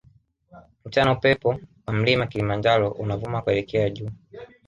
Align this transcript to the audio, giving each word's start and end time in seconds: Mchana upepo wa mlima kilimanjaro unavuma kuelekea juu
Mchana 0.85 1.11
upepo 1.11 1.59
wa 1.87 1.93
mlima 1.93 2.27
kilimanjaro 2.27 2.89
unavuma 2.91 3.41
kuelekea 3.41 3.89
juu 3.89 4.09